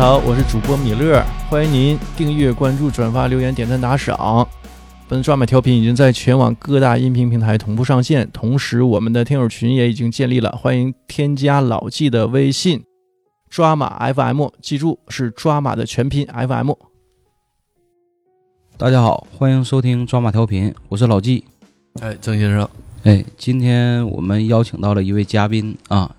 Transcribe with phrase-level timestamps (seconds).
[0.00, 4.48] 好，我是主播米勒，欢迎您订阅、关注、转发、留言、点赞、打赏。
[5.06, 12.82] 本抓马调频已经在全网各大音频平台同步上线，同时我们的听友群也已经建立了，欢迎添加老纪的微信
[13.50, 16.70] “抓马 FM”，记住是抓马的全拼 FM。
[18.78, 21.44] 大家好，欢迎收听抓马调频，我是老纪。
[22.00, 22.66] 哎，曾先生，
[23.02, 26.16] 哎，今天我们邀请到了一位嘉宾啊，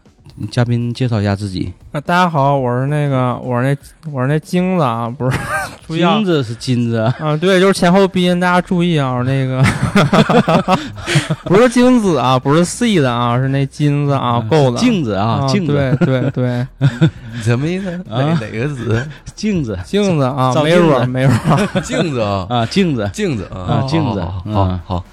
[0.50, 1.72] 嘉宾介绍一下自己。
[1.92, 3.68] 啊，大家好，我是那个，我是
[4.04, 5.38] 那，我是那金子啊，不是，
[5.88, 9.62] 金子是金子，啊，对，就是前后鼻音，大家注意啊，那个。
[11.46, 16.68] 不是金子啊，不是 C 的啊，是那金子啊，够了，镜子啊，镜子，对对对，
[17.44, 17.92] 什么意思？
[18.10, 18.40] 哪啊。
[18.40, 19.08] 哪个子？
[19.36, 19.78] 镜子。
[19.84, 23.10] 镜子啊，没准儿没准儿，镜子啊，啊，镜子。
[23.14, 23.60] 镜子啊。
[23.60, 24.22] 啊，镜子。
[24.52, 25.04] 好好，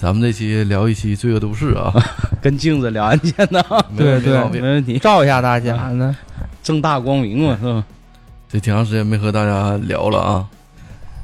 [0.00, 1.92] 咱们这期聊一期罪恶都市啊，
[2.40, 3.60] 跟镜子聊案件呢，
[3.98, 4.48] 对对。
[4.50, 4.60] 没。
[4.60, 6.16] 问题，照一下大家呢，
[6.62, 7.84] 正大光明嘛，是吧？
[8.48, 10.46] 这挺长时间没和大家聊了啊，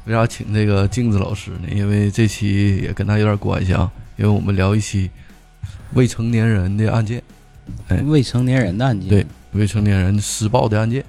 [0.03, 1.69] 为啥请这个镜子老师呢？
[1.71, 5.09] 因为这期也跟他有点关系啊，因为我们聊一期
[5.93, 7.23] 未成年人的案件，
[7.87, 8.01] 哎。
[8.05, 11.01] 未成年人的案件，对未成年人施暴的案件。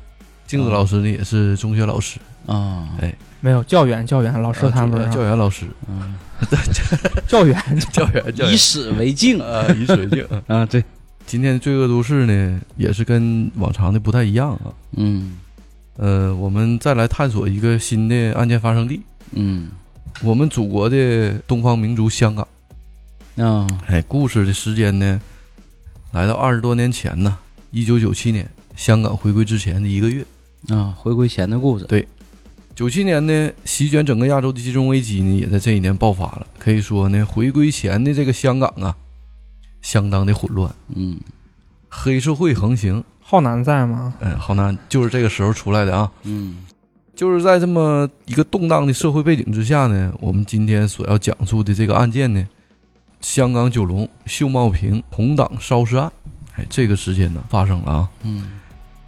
[0.46, 2.88] 镜子老师呢也是中学老师，啊，
[3.40, 6.14] 没有教员教员，老师谈不呃教员老师，嗯，
[7.28, 7.60] 教员，
[7.92, 9.40] 教员教以，史为镜。
[9.40, 10.26] 啊，以史为镜。
[10.48, 10.82] 啊，对，
[11.26, 14.72] 今天的罪恶都市呢，也是跟往常的不太一样啊。
[14.96, 15.36] 嗯。
[15.96, 19.00] 呃，我们再来探索一个新的案件发生地，
[19.32, 19.68] 嗯。
[20.22, 22.46] 我们祖国的东方明珠香港。
[23.36, 25.20] 啊，哎，故事的时间呢，
[26.12, 27.36] 来到二十多年前呢，
[27.70, 30.24] 一九九七年，香港回归之前的一个月。
[30.68, 31.86] 啊，回归前的故事，
[32.76, 36.46] 九七年呢，席卷整个亚洲的金融危机呢，也在这一年爆发了。
[36.58, 38.94] 可以说呢，回归前的这个香港啊，
[39.80, 41.18] 相当的混乱，嗯
[41.88, 43.02] 黑社会横行。
[43.22, 44.12] 浩南在吗？
[44.20, 46.12] 嗯，浩南，就是这个时候出来的啊。
[46.24, 46.58] 嗯
[47.14, 52.46] 就是在这么一个动荡的社会背景之下呢，我们今天所要讲述的这个案件呢，
[53.22, 56.12] 香港九龙秀茂坪红党烧尸案，
[56.56, 58.10] 哎，这个时间呢发生了啊。
[58.22, 58.60] 嗯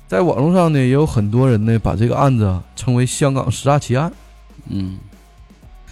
[0.09, 4.11] 在网络上呢，也有很多人呢把这个案子啊称为香港十大奇案。
[4.69, 4.99] 嗯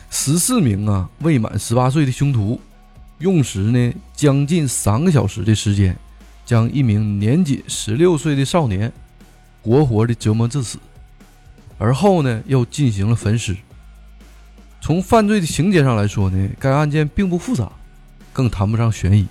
[0.08, 2.58] 十四名啊未满十八岁的凶徒，
[3.18, 5.94] 用时呢将近三个小时的时间，
[6.46, 8.90] 将一名年仅十六岁的少年
[9.62, 10.78] 活活的折磨致死，
[11.76, 13.54] 而后呢又进行了焚尸。
[14.80, 17.70] 从犯罪的情节上来说呢，该案件并不复杂，
[18.32, 19.26] 更谈不上悬疑，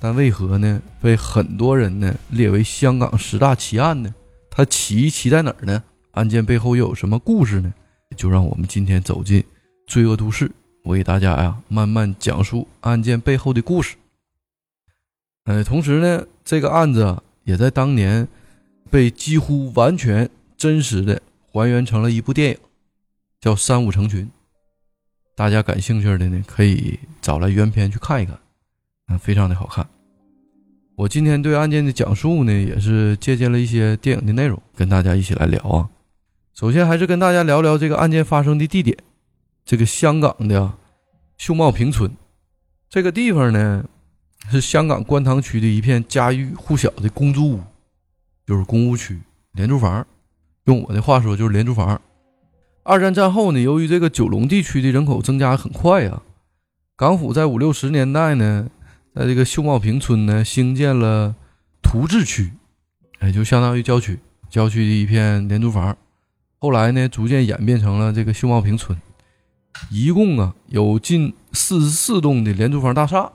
[0.00, 4.14] 但为何呢被很多人呢列为香港十大奇案呢？
[4.50, 5.82] 它奇奇在哪儿呢？
[6.12, 7.72] 案件背后又有什么故事呢？
[8.16, 9.44] 就让我们今天走进
[9.86, 10.50] 罪恶都市，
[10.82, 13.96] 我给大家呀慢慢讲述案件背后的故事。
[15.44, 18.26] 呃，同时呢，这个案子也在当年
[18.90, 21.22] 被几乎完全真实的
[21.52, 22.58] 还原成了一部电影，
[23.40, 24.26] 叫《三五成群》。
[25.36, 28.36] 大家感兴趣的呢，可以找来原片去看一看，
[29.08, 29.86] 啊，非常的好看。
[30.96, 35.88] 我今天对案件的讲述呢，也是借鉴了一些电影的内容，跟大家一起来聊啊。
[36.54, 38.96] 首先还是跟大家聊聊这个案件发生的地点，
[39.64, 40.72] 这个香港的
[41.36, 42.10] 秀茂坪村，
[42.90, 43.84] 这个地方呢
[44.50, 47.60] 是香港观塘区的一片家喻户晓的公租屋，
[48.44, 49.20] 就是公屋区
[49.52, 50.04] 廉租房，
[50.64, 52.00] 用我的话说就是廉租房。
[52.82, 56.22] 二战战后呢，由于这个九龙地区的人口增加很快啊，
[56.96, 58.68] 港府在五六十年代呢，
[59.18, 61.34] 在这个秀茂坪村呢兴建了
[61.82, 62.52] 图治区，
[63.18, 65.96] 哎，就相当于郊区，郊区的一片廉租房。
[66.60, 68.96] 后来呢，逐渐演变成了这个秀茂坪村，
[69.90, 73.32] 一共啊有近四十四栋的廉租房大厦。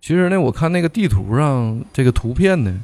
[0.00, 2.82] 其实呢，我看那个地图上这个图片呢，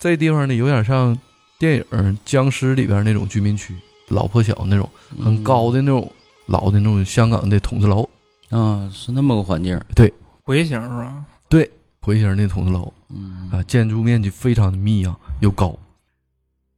[0.00, 1.16] 这地方呢有点像
[1.60, 1.84] 电影
[2.24, 3.72] 《僵尸》里边那种居民区，
[4.08, 4.90] 老破小那种，
[5.22, 6.10] 很高的那种
[6.46, 8.08] 老的那种香港的筒子楼，
[8.50, 11.24] 啊，是那么个环境，对回形是吧？
[12.06, 15.76] 回形的筒子楼嗯啊，建筑面积非常的密啊，又高。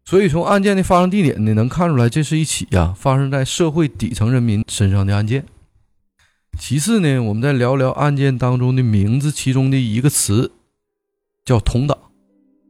[0.03, 5.45] 所以从案件的发生地点呢，能看出来这是一起呀、发生在社会底层人民身上的案件。
[6.59, 10.51] 其次呢，我们再聊聊案件当中的名字，其中的一个词
[11.45, 11.99] 叫“童党”，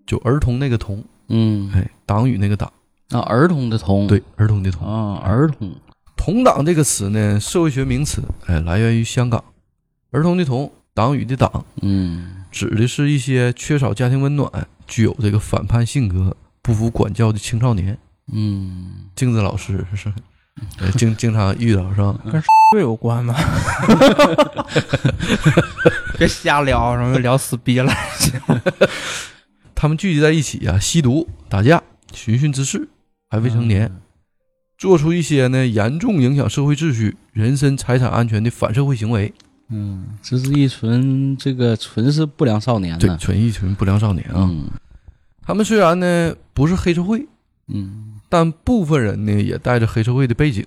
[0.05, 2.73] 就儿童那个童，嗯哎，党羽那个党，
[3.11, 4.85] 啊，儿童的童，对，儿童的童。
[4.85, 5.73] 啊，儿童，
[6.17, 9.45] 童党这个词呢，社会学名词，哎，来源于香港。
[10.11, 14.51] 儿童的童，党羽的党，嗯指的是一些缺少家庭温暖、
[14.87, 17.99] 具有这个反叛性格、不服管教的青少年。
[18.33, 20.13] 嗯，镜子老师是，
[20.79, 22.19] 呃经经常遇到是吧？
[22.31, 22.43] 跟
[22.73, 23.35] 睡有关吗？
[26.19, 27.93] 别瞎聊，什么聊死逼了。
[29.75, 32.89] 他们聚集在一起啊，吸毒、打架、寻衅滋事，
[33.31, 33.91] 还未成年，
[34.77, 39.33] 做出一些呢严重影响社会秩序、人身财产安全的反社会行为。
[39.71, 44.47] 嗯，这是一群这个纯是不良少年对，纯一群不良少年啊。
[44.51, 44.67] 嗯
[45.43, 47.27] 他们虽然呢不是黑社会，
[47.69, 50.67] 嗯但部分人呢也带着黑社会的背景，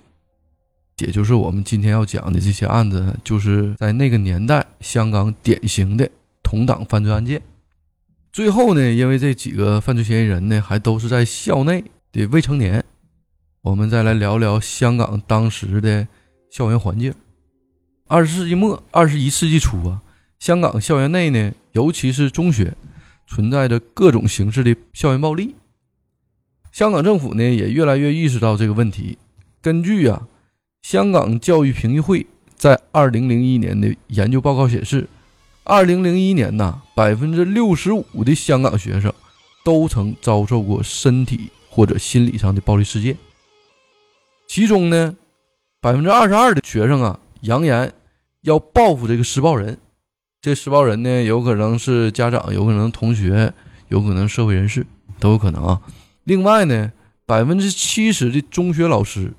[0.98, 6.10] 也就是我们今天要讲的这些案子，就是在那个年代香港典型的
[6.42, 7.40] 同党犯罪案件。
[8.32, 12.84] 最后呢，因为这几个犯罪嫌疑人呢还都是在校内的未成年，
[13.60, 16.08] 我们再来聊聊香港当时的
[16.50, 17.14] 校园环境。
[18.12, 20.02] 二十世纪末、二十一世纪初啊，
[20.38, 22.74] 香港校园内呢，尤其是中学，
[23.26, 25.54] 存在着各种形式的校园暴力。
[26.72, 29.16] 香港政府呢也越来越意识到这个问题。
[29.62, 30.28] 根据啊，
[30.82, 35.08] 香港教育评议会在二零零一年的研究报告显示，
[35.64, 39.10] 二零零一年呐，百分之六十五的香港学生
[39.64, 43.16] 都曾遭受过身体或者心理上的暴力事件。
[44.46, 45.16] 其中呢，
[45.80, 47.90] 百分之二十二的学生啊，扬言
[48.42, 49.78] 要报复这个施暴人。
[50.40, 53.52] 这施暴人呢，有可能是家长，有可能同学，
[53.88, 54.84] 有可能社会人士，
[55.18, 55.80] 都有可能啊。
[56.24, 56.92] 另外呢，
[57.24, 59.32] 百分之七十的中学老师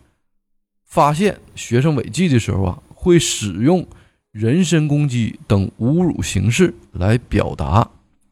[0.86, 3.86] 发现学生违纪的时候啊，会使用
[4.32, 7.90] 人身攻击等侮辱形式来表达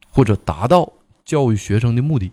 [0.08, 0.90] 或者达到
[1.24, 2.32] 教育学生的目的。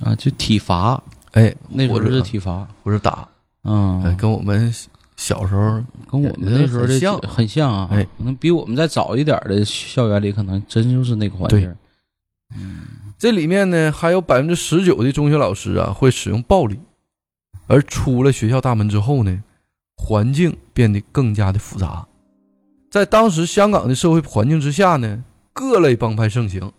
[0.00, 1.02] 啊，就体罚，
[1.32, 2.66] 哎，那时候或者是体罚。
[2.82, 3.28] 或者打，
[3.64, 4.72] 嗯，哎，跟我们
[5.22, 5.80] 小时候
[6.10, 8.02] 跟我们那时候的很像很像啊，哎。
[8.18, 11.72] 可能比我们再早一点的校园里，可能真就是那个环境。
[12.56, 12.80] 嗯
[13.18, 16.80] 这里面呢，还有百分之十九的中学老师啊会使用暴力，
[17.68, 19.44] 而出了学校大门之后呢，
[19.96, 22.08] 环境变得更加的复杂。
[22.90, 25.22] 在当时香港的社会环境之下呢，
[25.52, 26.72] 各类帮派盛行，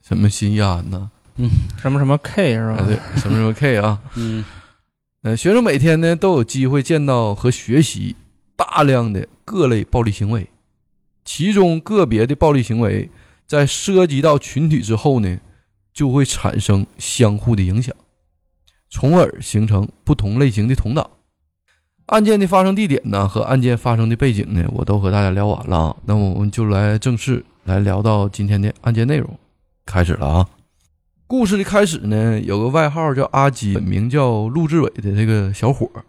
[0.00, 1.50] 什么新义安呐，嗯。
[1.80, 2.84] 什么什么 K 是啊吧？
[2.86, 4.44] 对，什么什么 K 啊，嗯
[5.22, 8.16] 呃，学生每天呢都有机会见到和学习
[8.56, 10.48] 大量的各类暴力行为，
[11.24, 13.08] 其中个别的暴力行为
[13.46, 15.38] 在涉及到群体之后呢，
[15.94, 17.94] 就会产生相互的影响，
[18.90, 21.08] 从而形成不同类型的同党。
[22.06, 29.38] 案件的发生地点呢和案件发生的背景呢，我都和大家聊完了啊，那么我们就来正式来聊到今天的案件内容，
[29.86, 30.48] 开始了啊。
[31.32, 36.04] 故事的开始呢，有个外号叫阿基，本名叫陆志伟的这个小伙儿，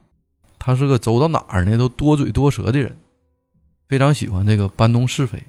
[0.59, 2.97] 他是个走到哪儿呢都多嘴多舌的人，
[3.87, 5.41] 非常喜欢这个搬弄是非，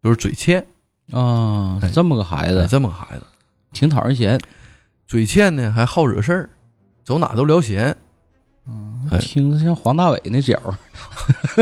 [0.00, 0.64] 就是嘴欠，
[1.10, 3.24] 啊哎，这么个孩哎子，这么个孩子。
[3.72, 4.40] 挺讨人嫌。
[5.08, 6.50] 嘴欠呢还好惹事儿，
[7.02, 7.96] 走哪都聊闲。
[9.10, 10.70] 哎听着像黄大伟那脚儿，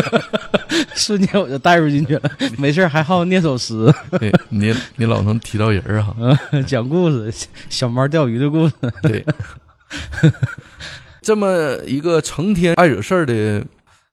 [0.94, 2.30] 瞬间我就带入进去了。
[2.58, 6.14] 没事儿还好念首诗，对你你老能提到人儿哈。
[6.66, 7.32] 讲故事，
[7.70, 8.74] 小猫钓鱼的故事。
[9.02, 9.24] 对，
[11.22, 13.64] 这么一个成天爱惹事儿的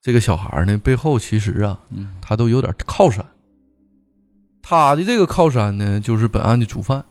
[0.01, 3.25] 这个小孩儿呢，背后其实啊，嗯他都有点靠山。
[4.62, 7.04] 他的这个靠山呢，就是本案的主犯，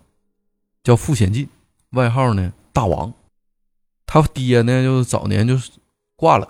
[0.83, 1.49] 叫傅显进，
[1.91, 3.13] 外号呢大王。
[4.07, 5.71] 他爹呢，就是早年就是
[6.17, 6.49] 挂了，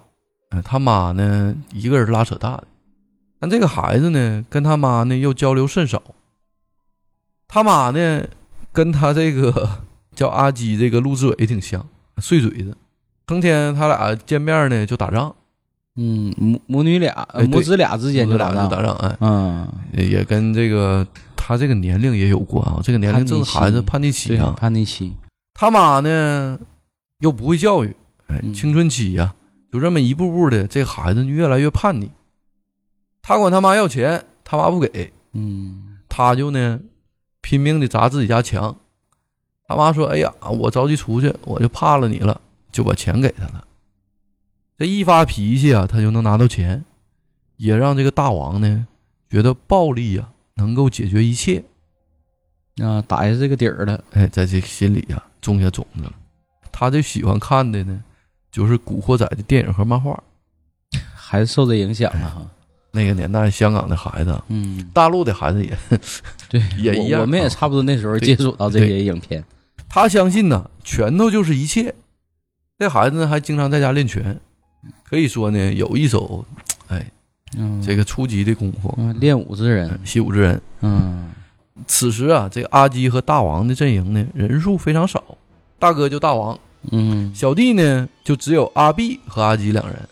[0.51, 2.65] 哎，他妈呢一个人拉扯大的。
[3.41, 6.03] 但这个孩子呢，跟他妈呢又交流甚少。
[7.47, 8.25] 他妈呢，
[8.73, 9.69] 跟他这个
[10.17, 11.87] 叫阿基这个陆志伟挺像，
[12.19, 12.77] 碎嘴子，
[13.27, 15.35] 成天他俩见面呢就打仗，
[15.97, 21.07] 嗯，母母女俩、哎母子俩之间就打仗打仗，哎，嗯，也跟这个
[21.37, 24.55] 他这个年龄也有关啊，这个年龄正是孩子叛逆期啊。
[24.57, 25.15] 叛逆期。
[25.53, 26.59] 他妈呢
[27.25, 29.35] 又不会教育，哎，嗯青春期呀、
[29.73, 32.11] 就这么一步步的，这孩子越来越叛逆。
[33.23, 36.79] 他管他妈要钱，他妈不给，嗯他就呢
[37.41, 38.77] 拼命的砸自己家墙。
[39.67, 42.39] 他妈说：“哎呀，我着急出去，我就怕了你了，
[42.71, 43.67] 就把钱给他了。”
[44.77, 46.85] 这一发脾气啊，他就能拿到钱，
[47.57, 48.87] 也让这个大王呢
[49.31, 51.65] 觉得暴力啊能够解决一切。
[52.83, 54.05] 啊，打下这个底儿了。
[54.13, 56.13] 哎，在这心里啊种下种子了。
[56.77, 58.03] 他最喜欢看的呢，
[58.51, 60.21] 就是《古惑仔》的电影和漫画。
[61.15, 62.43] 还是受这影响了哈。
[62.91, 65.79] 那个年代，香港的孩子，嗯，大陆的孩子也，
[66.51, 69.43] 对，也一样我我们也啊差不多那时候接触到这些影片。
[69.89, 71.95] 他相信呢，拳头就是一切。
[72.79, 74.39] 这孩子呢，还经常在家练拳，
[75.05, 76.45] 可以说呢，有一手，
[76.89, 77.05] 哎，
[77.57, 79.99] 嗯，这个初级的功夫，嗯练武之人。
[80.05, 80.61] 习武之人。
[80.81, 81.31] 嗯
[81.87, 85.23] 此时啊，这个阿基和大王的阵营呢，人数非常少。
[85.79, 86.59] 大哥就大王，
[86.93, 90.09] 嗯，小弟呢就只有阿碧和阿基两人。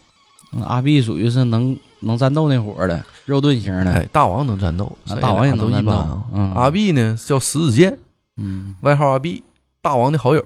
[0.64, 3.92] 阿碧属于是能能战斗那伙儿的，肉盾型的。
[3.92, 6.24] 哎，大王能战斗，啊大王也都能战斗一般啊。
[6.32, 7.98] 嗯阿碧呢叫石子剑，
[8.36, 9.42] 嗯外号阿碧，
[9.80, 10.44] 大王的好友。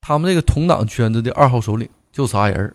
[0.00, 2.74] 他们这个同党圈子的二号首领就仨人儿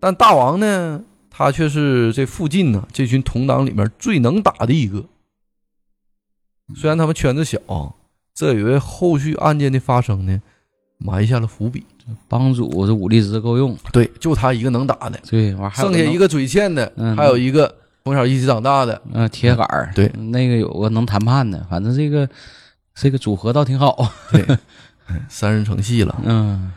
[0.00, 5.04] 但大王呢，他却是这附近呢这群同党里面最能打的一个。
[6.74, 7.58] 虽然他们圈子小，
[8.34, 10.40] 这也为后续案件的发生呢
[10.98, 11.84] 埋下了伏笔。
[12.26, 17.72] 帮主这武力值够用，对，就他一个能打的，对，完还剩下一个嘴欠的，嗯还有一个
[18.02, 19.00] 从小一起长大的。
[19.12, 22.28] 嗯呃铁杆儿，对那个有个能谈判的，反正这个
[22.96, 23.96] 这个组合倒挺好。
[24.32, 24.44] 对，
[25.30, 26.20] 三人成戏了。
[26.24, 26.72] 嗯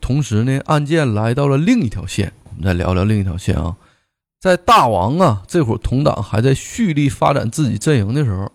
[0.00, 3.76] 同时呢，案件来到了另一条线，我们再聊聊另一条线啊。
[4.40, 8.50] 在大王啊这伙同党还在蓄力发展自己阵营的时候，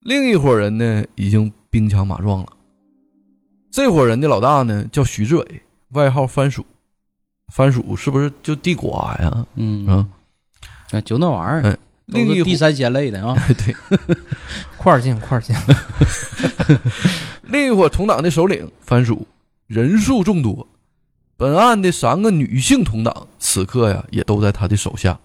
[0.00, 2.46] 另一伙人呢已经兵强马壮了。
[3.68, 6.64] 这伙人的老大呢叫徐志伟，外号番薯。
[7.52, 9.44] 番薯是不是就地瓜呀？
[9.56, 10.06] 嗯啊，
[10.92, 11.72] 啊，就那玩意儿哎，
[12.06, 13.34] 都另一伙是第三鲜类的啊。
[13.58, 13.74] 对，
[14.78, 15.56] 块儿进块儿进，
[17.42, 19.26] 另一伙同党的首领番薯
[19.66, 20.68] 人数众多，
[21.36, 25.18] 本案的三个女性同党此刻呀也都在他的手下，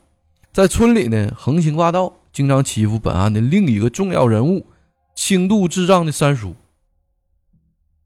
[0.51, 4.65] 在村里呢横行霸道，经常欺负本案的另一个重要人物
[5.21, 6.55] 轻度智障的三叔。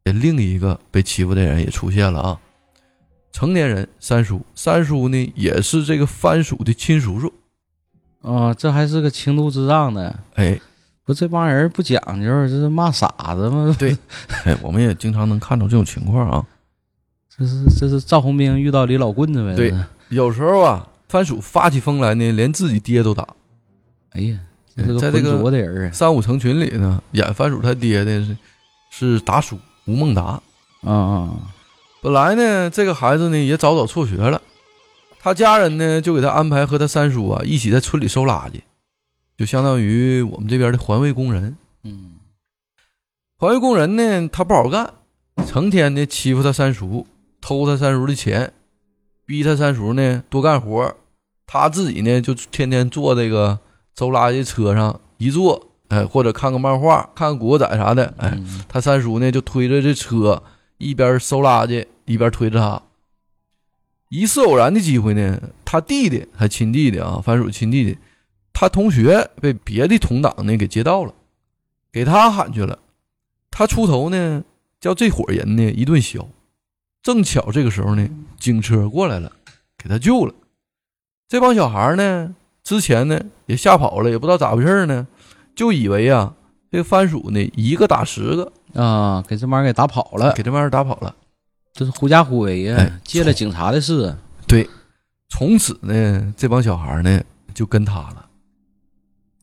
[0.04, 2.40] 这另一个被欺负的人也出现了啊，
[3.32, 7.32] 成年人三叔，三叔呢也是这个番薯的亲叔叔。
[8.24, 10.60] 啊，这还是个轻度智障的，哎
[11.06, 13.76] 不这帮人不讲究，这是骂傻子吗？
[13.78, 13.96] 对，
[14.46, 16.44] 哎，我们也经常能看到这种情况啊。
[17.30, 19.56] 这是这是赵红兵遇到李老棍子呗？
[19.56, 19.72] 对
[20.10, 23.28] 有时候啊，番薯发起疯来呢，连自己爹都打。
[24.14, 24.40] 哎呀，
[24.76, 28.38] 在这个三五成群里呢，演番薯他爹的是
[28.90, 30.42] 是达叔吴孟达。
[30.82, 31.30] 啊啊！
[32.02, 34.42] 本来呢，这个孩子呢也早早辍学了，
[35.20, 38.60] 他家人呢就给他安排和他三叔啊一起在村里收垃圾，
[39.38, 41.56] 就相当于我们这边的环卫工人。
[41.84, 42.16] 嗯
[43.38, 44.94] 环卫工人呢，他不好干，
[45.48, 47.08] 成天的欺负他三叔，
[47.40, 48.52] 偷他三叔的钱，
[49.26, 50.96] 逼他三叔呢多干活。
[51.46, 53.60] 他自己呢就天天做这个
[53.98, 60.44] 收垃圾车上一坐，哎，或者看个漫画，看个古惑仔啥的，哎，嗯他三叔呢就推着这车，
[60.78, 62.82] 一边收垃圾一边推着他。
[64.10, 67.98] 一次偶然的机会呢，他弟弟，他亲弟弟啊，番薯亲弟弟，
[68.54, 71.14] 他同学被别的同党呢给接到了，
[71.92, 72.80] 给他喊去了。
[73.50, 74.44] 他出头呢，
[74.80, 76.28] 叫这伙人呢一顿削。
[77.02, 78.08] 正巧这个时候呢，
[78.40, 79.32] 警车过来了，
[79.78, 80.34] 给他救了。
[81.28, 85.06] 这帮小孩呢，之前呢也吓跑了，也不知道咋回事呢，
[85.56, 86.34] 就以为啊，
[86.72, 91.14] 这个番薯呢一个打十个，啊，给这帮人给打跑了，给这帮人打跑了。
[91.74, 94.16] 这是狐假虎威呀哎，借了警察的事。
[95.30, 97.20] 从此呢，这帮小孩呢
[97.56, 98.28] 就跟他了，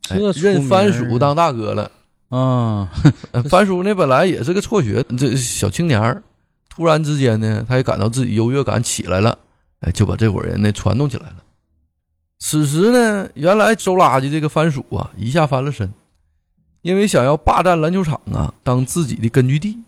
[0.09, 1.91] 哎这认番薯当大哥了。
[2.29, 2.89] 啊，
[3.33, 6.23] 呃番薯呢本来也是个辍学这小青年儿，
[6.69, 9.37] 突然之间呢，他也感到自己优越感起来了，
[9.81, 11.37] 哎，就把这伙人呢传动起来了。
[12.41, 15.93] 此时呢，原来收垃圾这个番薯啊，一下翻了身，
[16.83, 19.79] 因为想要霸占篮球场啊，当自己的根据地。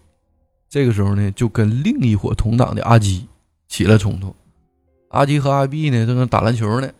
[0.69, 3.27] 这个时候呢，就跟另一伙同党的阿基
[3.69, 4.35] 起了冲突。
[5.09, 6.91] 阿基和阿碧呢，正在打篮球呢，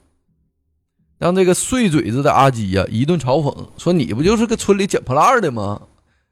[1.19, 5.83] 让这个碎嘴子的阿基呀、一顿嘲讽，说：“你不就是个村里捡破烂的吗？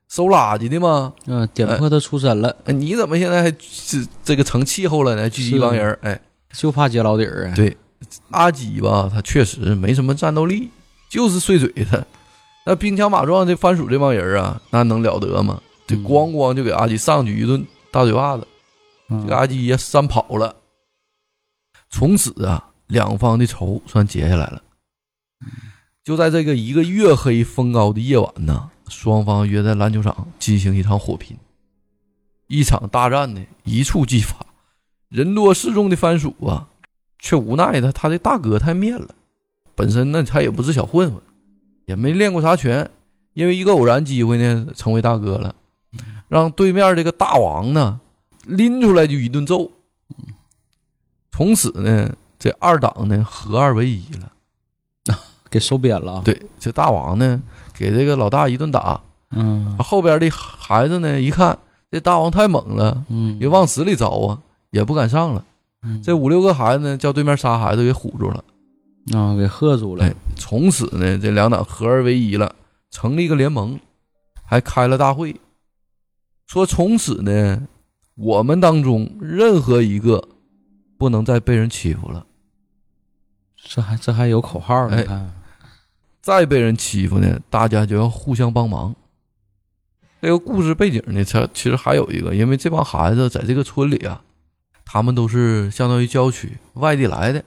[0.09, 1.15] 收垃圾的吗？
[1.27, 5.31] 嗯，点破他出身了，哎，你怎么现在还这这个成气候了呢？
[5.31, 6.21] 聚集一帮人儿，哎，
[6.53, 7.55] 就怕揭老底儿啊。
[7.55, 7.77] 对
[8.31, 10.71] 阿基吧，他确实没什么战斗力，
[11.09, 12.07] 就是碎嘴子。
[12.67, 15.61] 那兵强马壮这番薯这帮人啊，那能了得吗？
[15.87, 18.47] 这嗯咣咣就给阿基上去一顿大嘴巴子，
[19.09, 20.55] 嗯这个阿基也扇跑了。
[21.89, 24.63] 从此啊，两方的仇算结下来了。
[26.05, 31.37] 就在这个一个月黑风高的夜晚呢，双方约在篮球场进行一场火拼。
[32.47, 34.35] 一场大战呢，一触即发。
[35.09, 36.69] 人多势众的番薯啊，
[37.21, 39.15] 却无奈的他的大哥太面了。
[39.75, 41.21] 本身呢，他也不是小混混，
[41.87, 42.91] 也没练过啥拳，
[43.35, 45.55] 因为一个偶然机会呢，成为大哥了，
[46.29, 48.01] 让对面这个大王呢
[48.47, 49.71] 拎出来就一顿揍。
[51.31, 54.33] 从此呢，这二党呢合二为一了。
[55.51, 56.23] 给收编了啊。
[56.25, 57.43] 对，这大王呢
[57.75, 59.01] 给这个老大一顿打，
[59.31, 61.59] 嗯后边的孩子呢一看
[61.91, 64.39] 这大王太猛了，嗯，也往死里凿啊，
[64.71, 65.45] 也不敢上了。
[65.83, 68.45] 嗯这五六个孩子呢叫对面仨孩子给唬住了。
[69.15, 70.15] 啊给吓住了哎。
[70.37, 72.55] 从此呢，这两党合二为一了，
[72.91, 73.81] 成立一个联盟，
[74.45, 75.37] 还开了大会，
[76.47, 77.67] 说从此呢，
[78.15, 80.29] 我们当中任何一个
[80.99, 82.27] 不能再被人欺负了，
[83.57, 85.33] 这还这还有口号呢，哎你看。
[86.21, 88.95] 再被人欺负呢，大家就要互相帮忙。
[90.21, 94.23] 这个故事背景呢，它其实还有一个，因为这帮孩子在这个村里啊，
[94.93, 97.45] 他们都是相当于郊区外地来的，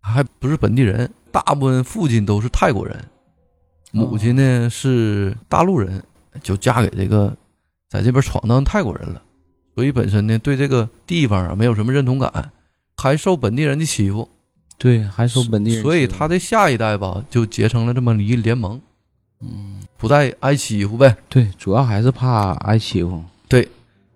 [0.00, 3.04] 还不是本地人，大部分父亲都是泰国人，
[3.90, 6.04] 母亲呢是大陆人，
[6.40, 7.36] 就嫁给这个
[7.90, 9.20] 在这边闯荡泰国人了，
[9.74, 12.52] 所以本身呢对这个地方啊没有什么认同感，
[12.96, 14.28] 还受本地人的欺负，
[14.78, 18.80] 对，还受本地人，所以他的下一代吧就结成了这么一联盟，
[19.40, 21.16] 嗯，不再挨欺负呗。
[21.28, 23.24] 对，主要还是怕挨欺负。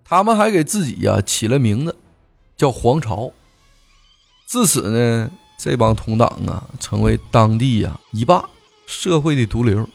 [0.09, 1.95] 他们还给自己呀、起了名字，
[2.57, 3.31] 叫黄巢。
[4.47, 8.49] 自此呢，这帮同党啊，成为当地呀、一霸
[8.87, 9.87] 社会的毒瘤。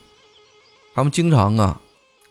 [0.95, 1.81] 他们经常啊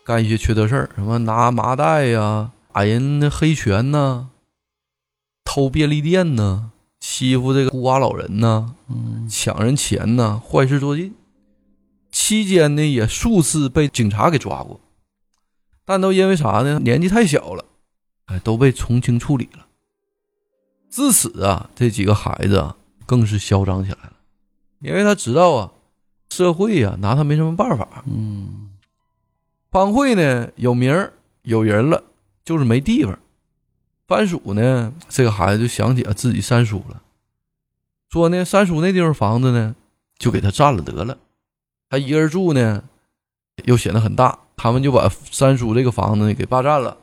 [0.02, 4.30] 干一些缺德事儿，什么拿麻袋呀、打人的黑拳呐、
[5.44, 11.14] 偷便利店呐、欺负这个孤寡老人呐、嗯，抢人钱呐，坏事做尽。
[12.10, 14.80] 期间呢，也数次被警察给抓过，
[15.84, 16.80] 但都因为啥呢？
[16.82, 17.66] 年纪太小了，
[18.26, 19.66] 哎，都被从轻处理了。
[20.88, 24.12] 自此啊，这几个孩子啊，更是嚣张起来了，
[24.80, 25.72] 因为他知道啊，
[26.30, 28.04] 社会呀、拿他没什么办法。
[28.06, 28.70] 嗯，
[29.70, 31.12] 帮会呢有名儿
[31.42, 32.04] 有人了，
[32.44, 33.18] 就是没地方。
[34.06, 37.02] 番薯呢，这个孩子就想起了自己三叔了，
[38.10, 39.74] 说呢，三叔那地方房子呢，
[40.18, 41.18] 就给他占了得了。
[41.88, 42.84] 他一个人住呢，
[43.64, 46.98] 又显得很大，他们就把三叔这个房子呢给霸占了，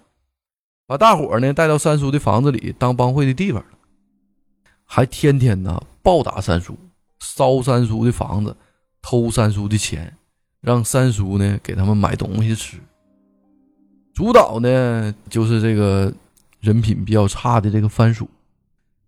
[0.91, 3.67] 把大伙儿呢带到三叔的房子里当帮会的地方了，
[4.83, 6.77] 还天天呢暴打三叔，
[7.21, 8.53] 烧三叔的房子，
[9.01, 10.13] 偷三叔的钱，
[10.59, 12.77] 让三叔呢给他们买东西吃。
[14.13, 16.11] 主导呢就是这个
[16.59, 18.27] 人品比较差的这个番薯，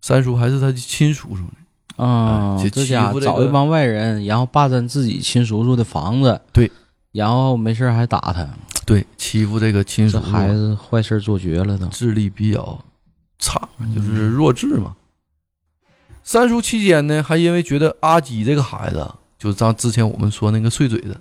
[0.00, 2.02] 三叔还是他的亲叔叔呢。
[2.02, 6.72] 啊，这家欺负找一帮外人，然后霸占自己亲叔叔的房子，对，
[7.12, 8.48] 然后没事儿还打他，
[8.86, 11.86] 对，欺负这个亲叔叔，这孩子坏事做绝了都。
[11.88, 12.84] 智力比较
[13.38, 14.96] 差，就是弱智嘛。
[16.22, 21.20] 三叔期间呢，还因为觉得阿基这个孩子，就是像之前我们说那个碎嘴子，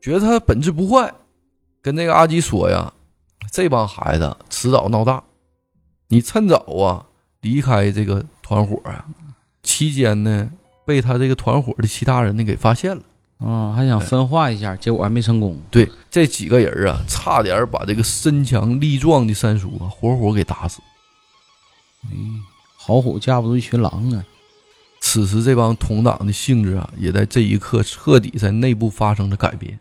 [0.00, 1.12] 觉得他本质不坏，
[1.82, 2.92] 跟那个阿基说呀，
[3.50, 5.22] 这帮孩子迟早闹大，
[6.08, 7.06] 你趁早啊
[7.40, 9.06] 离开这个团伙啊。
[9.62, 10.50] 期间呢，
[10.86, 13.02] 被他这个团伙的其他人呢给发现了。
[13.42, 15.58] 嗯，还想分化一下，结果还没成功。
[15.70, 20.80] 对，这几个人啊，差点把这个身强力壮的三叔啊活活给打死。
[22.76, 24.24] 好虎架不住一群狼啊！
[25.00, 29.80] 此时，这帮同党的性质啊，也在这一刻彻底在内部发生了改变，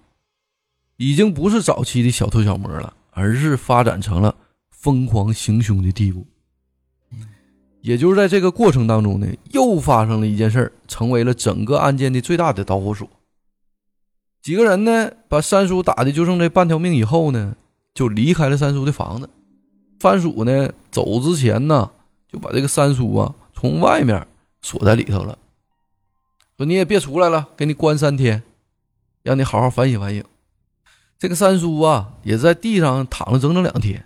[0.98, 4.36] 已经不是早期的小偷小摸了，而是发展成了
[4.70, 6.26] 疯狂行凶的地步。
[7.82, 13.10] 也就是在这个过程当中呢，又发生了一件事儿，成为了整个案件的最大的导火索。
[14.42, 17.56] 几个人呢，把三叔打的就剩这半条命以后呢，
[17.94, 19.30] 就离开了三叔的房子。
[20.00, 21.92] 番薯呢，走之前呢，
[22.32, 24.26] 就把这个三叔啊从外面
[24.62, 25.38] 锁在里头了，
[26.58, 28.44] 说你也别出来了，给你关三天，
[29.24, 30.24] 让你好好反省反省。
[31.18, 34.06] 这个三叔啊，也在地上躺了整整两天。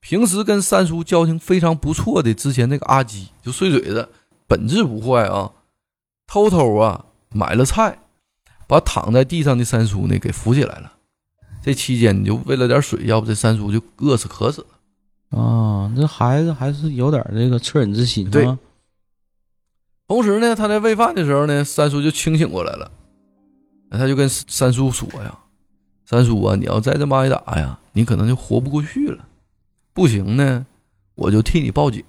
[0.00, 4.08] 平时跟三叔交情非常不错的之前那个阿基就碎嘴子，
[4.48, 5.52] 本质不坏啊，
[6.26, 7.98] 偷偷啊买了菜，
[8.72, 10.94] 把躺在地上的三叔呢给扶起来了。
[11.62, 15.38] 这期间你就喂了点水，要不这三叔就饿死渴死了。
[15.38, 18.58] 啊，这孩子还是有点这个恻隐之心对啊。
[20.08, 22.90] 同时呢，他在喂饭的时候呢，三叔就清醒过来了，
[23.90, 25.38] 他就跟三叔说呀
[26.06, 29.28] ：“三叔啊，你要再这么挨打呀，你可能就活不过去了。
[29.92, 30.64] 不行呢，
[31.14, 32.02] 我就替你报警。”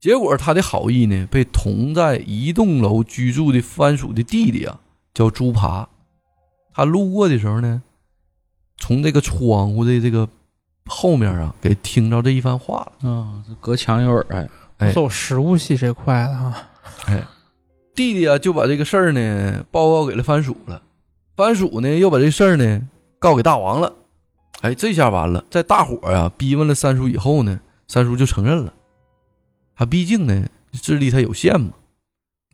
[0.00, 4.80] 结果他的好意呢，被同在一栋楼居住的番薯的弟弟啊，
[5.16, 5.88] 叫猪扒，
[6.74, 7.82] 他路过的时候呢，
[8.76, 10.28] 从这个窗户的这个
[10.84, 13.10] 后面啊，给听着这一番话了。
[13.10, 14.46] 啊，这隔墙有耳哎。
[14.76, 16.68] 哎走食物系这块的啊，
[17.96, 20.82] 弟弟啊就把这个事儿呢报告给了番薯了，
[21.34, 22.86] 番薯呢又把这事儿呢
[23.18, 23.90] 告给大王了。
[24.60, 28.74] 哎，这下完了，在大伙儿啊逼问了三叔以后呢，三叔就承认了。
[29.74, 31.70] 他毕竟呢智力他有限嘛，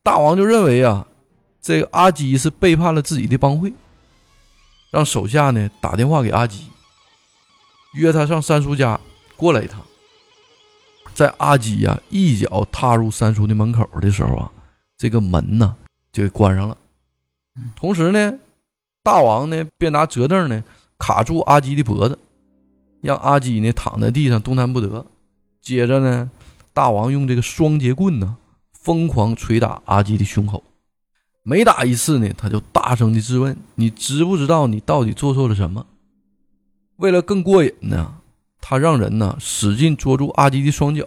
[0.05, 1.05] 大王就认为啊，
[1.62, 3.72] 这个阿基是背叛了自己的帮会，
[4.90, 6.66] 让手下呢打电话给阿基，
[7.94, 8.98] 约他上三叔家
[9.37, 9.81] 过来一趟。
[11.14, 14.51] 在阿基呀、一脚踏入三叔的门口的时候啊，
[14.98, 15.77] 这个门呢
[16.11, 16.77] 就给关上了。
[17.77, 18.38] 同时呢，
[19.05, 20.64] 大王呢便拿折凳呢
[20.98, 22.18] 卡住阿基的脖子，
[23.03, 25.07] 让阿基呢躺在地上动弹不得。
[25.61, 26.29] 接着呢，
[26.72, 28.37] 大王用这个双节棍呢
[28.72, 30.64] 疯狂捶打阿基的胸口。
[31.44, 35.87] 每打一次呢，他就大声的质问：“你知不知道你到底做错了什么？
[36.96, 38.18] 为了更过瘾呢，
[38.61, 41.05] 他让人呢使劲捉住阿基的双脚，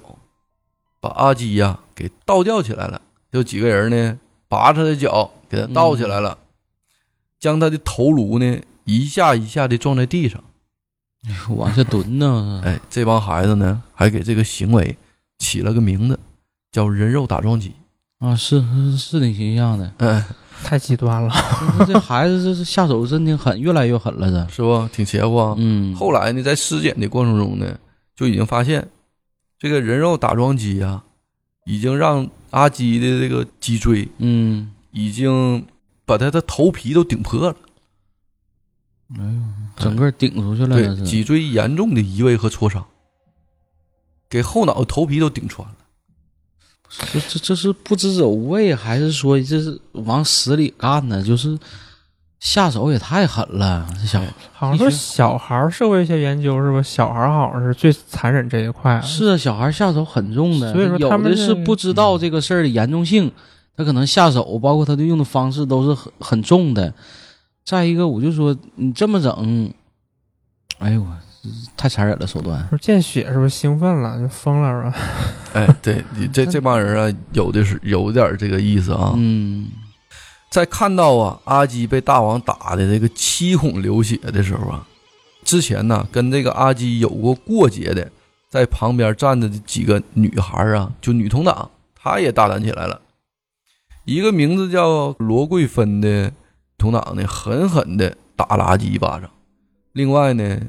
[1.00, 3.02] 把阿基呀给倒吊起来了。
[3.32, 4.20] 有几个人呢
[4.50, 6.38] 拔他的脚，给他倒起来了，
[7.40, 10.44] 将他的头颅呢一下一下的撞在地上。
[11.50, 14.98] 往下蹲呢，哎，这帮孩子呢还给这个行为
[15.38, 16.20] 起了个名字，
[16.72, 17.74] 叫“人肉打桩机
[18.20, 19.92] 啊，是是是挺形象的”。。
[20.00, 20.24] 嗯，
[20.64, 21.34] 太极端了。
[21.80, 24.54] 这这孩子这是下手真挺狠，越来越狠了这。
[24.54, 25.56] 是不挺邪乎啊？
[25.58, 27.78] 嗯，后来呢，在尸检的过程中呢，
[28.16, 28.88] 就已经发现，
[29.60, 31.04] 这个人肉打桩机啊，
[31.66, 35.66] 已经让阿基的这个脊椎嗯，已经
[36.06, 37.56] 把他的头皮都顶破了，
[39.20, 39.42] 哎呦，
[39.76, 41.04] 整个顶出去了，对这，是。
[41.04, 42.86] 脊椎严重的移位和挫伤，
[44.30, 45.76] 给后脑头皮都顶穿了。
[47.12, 51.22] 这这这是不知者无畏，还是说这是往死里干呢？
[51.22, 51.58] 就是
[52.40, 54.22] 下手也太狠了，这小
[54.54, 56.82] 好像说小孩儿社会学研究是吧？
[56.82, 59.02] 小孩儿好像是最残忍这一块。
[59.02, 63.32] 是啊，小孩下手很重的，所以说有他们这的是不知道这个事儿的严重性，
[63.76, 66.94] 他可能下手，包括他的用的方式都是很很重的。
[67.66, 69.74] 再一个，我就说你这么整，
[70.78, 71.08] 哎呦我
[71.78, 72.68] 太残忍了手段。
[72.70, 74.98] 说见血是不是兴奋了就疯了是吧？
[75.54, 79.14] 哎，对你这这帮人啊，有的是有点这个意思啊。
[79.16, 79.68] 嗯
[80.50, 84.88] 在看到啊阿基被大王打的这个七孔流血的时候啊，
[85.44, 88.10] 之前呢跟这个阿基有过过节的，
[88.50, 93.02] 在旁边站着的几个女孩啊，就女同党，她也大胆起来了。
[94.06, 96.32] 一个名字叫罗桂芬的
[96.78, 99.30] 同党呢，狠狠的打了阿基一巴掌。
[99.92, 100.60] 另外呢，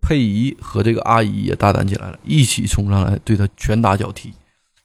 [0.00, 4.32] 佩仪和这个阿姨也大胆起来了，一起冲上来对他拳打脚踢。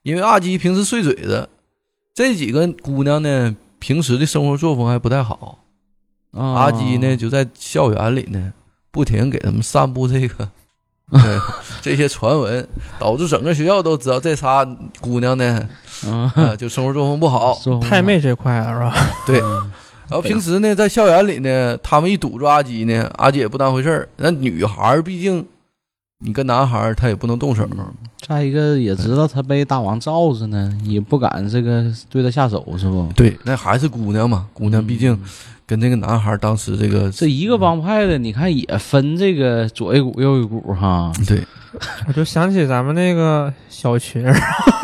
[0.04, 1.50] 因为阿基平时碎嘴子，
[2.14, 5.60] 这几个姑娘呢，平时的生活作风还不太好。
[6.32, 8.54] 啊，阿基呢，就在校园里呢，
[8.92, 10.50] 不停给他们散布这个，
[11.10, 11.40] 对
[11.82, 12.68] 这些传闻，
[13.00, 14.66] 导致整个学校都知道这仨
[15.00, 15.68] 姑娘呢，
[16.58, 17.58] 就生活作风不好。
[17.82, 18.96] 太妹这块了是吧？
[19.26, 19.72] 对，嗯
[20.10, 24.08] 然后平时呢，在校园里呢，他们一堵住阿基呢，阿基也不当回事儿。
[24.18, 25.46] 那女孩儿毕竟，
[26.24, 27.68] 你跟男孩儿他也不能动手。
[28.26, 33.08] 再一个也知道他被大王罩着呢，也不敢这个对他下手，是不？
[33.16, 35.20] 对，那还是姑娘嘛，姑娘毕竟
[35.68, 41.12] 跟这个男孩儿当时这个这一个帮派的，你看也分这个左一股右一股哈。
[41.28, 41.44] 对，
[42.08, 44.26] 我就想起咱们那个小群，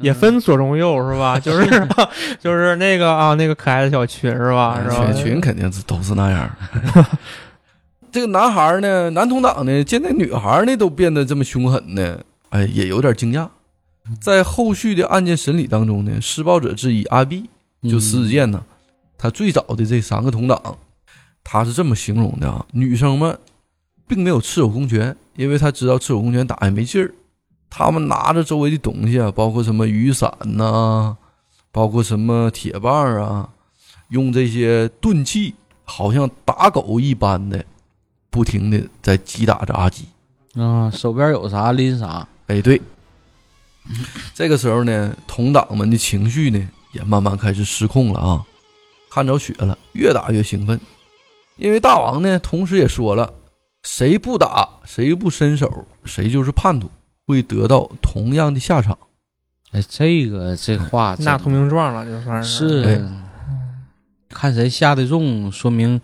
[0.00, 1.38] 也分左中右是吧？
[1.40, 1.88] 就是
[2.40, 4.80] 就是那个啊，那个可爱的小群是吧？
[4.82, 5.12] 是吧？
[5.12, 7.06] 群群肯定是都是那样儿。
[8.12, 13.48] 这个男孩儿呢，男同党呢，见那女孩儿呢都变得这么凶狠呢，哎，也有点惊讶。
[14.20, 17.48] 在后续的案件审理当中呢，施暴者之一阿 B
[17.82, 18.64] 就石子健呢，
[19.16, 20.60] 他最早的这三个同党，
[21.44, 23.38] 他是这么形容的啊：女生们
[24.08, 27.14] 并没有赤手空拳，因为他知道赤手空拳打也没劲儿，
[27.70, 31.16] 他们拿着周围的东西啊，包括什么雨伞呐、
[31.70, 33.48] 包括什么铁棒啊，
[34.08, 35.54] 用这些钝器，
[35.84, 37.64] 好像打狗一般的，
[38.28, 40.04] 不停的在击打着阿基。
[40.54, 42.26] 啊，手边有啥拎啥。
[42.48, 42.82] 哎，对，
[44.34, 48.44] 这个时候呢，同党们的情绪呢也慢慢开始失控了啊，
[49.12, 50.78] 看着血了，越打越兴奋。
[51.56, 53.32] 因为大王呢，同时也说了，
[53.84, 56.90] 谁不打，谁不伸手，谁就是叛徒，
[57.30, 58.98] 会得到同样的下场。
[59.72, 63.00] 哎，这个这话 真纳投名状了，就算是哎
[64.28, 66.00] 看谁下的重，说明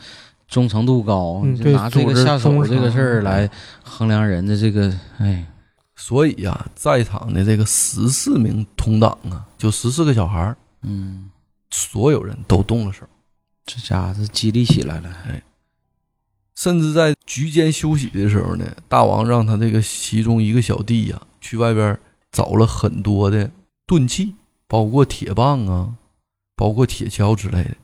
[0.49, 1.45] 忠诚度高。
[1.63, 3.49] 就拿这个下手这个事儿来
[3.83, 5.45] 衡量人的这个，哎，
[5.97, 11.31] 所以呀、在场的这个十四名同党啊，就十四个小孩儿，嗯，
[11.71, 13.05] 所有人都动了手。
[13.65, 15.11] 这家伙是激励起来了。
[16.57, 21.99] 甚至在局间休息的时候呢，大王让他这个其中一个小弟呀、去外边
[22.33, 23.51] 找了很多的
[23.87, 24.35] 钝器，
[24.67, 25.95] 包括铁棒啊，
[26.57, 27.77] 包括铁锹之类的，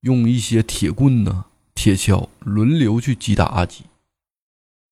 [0.00, 3.84] 用一些铁棍呐、铁锹轮流去击打阿吉。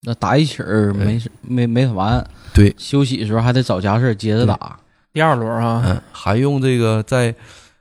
[0.03, 4.79] 那打一起儿没事没没完，对，休息的时候还得找家事接着打。
[5.11, 7.35] 第二轮啊，嗯，还用这个在